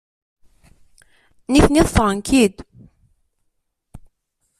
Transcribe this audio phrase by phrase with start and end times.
[1.51, 2.55] Nitni ḍefren-k-id.